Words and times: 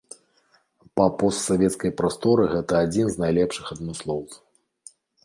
Па 0.99 1.05
постсавецкай 1.19 1.91
прасторы 1.99 2.45
гэта 2.53 2.73
адзін 2.87 3.05
з 3.17 3.21
найлепшых 3.25 3.65
адмыслоўцаў. 3.77 4.43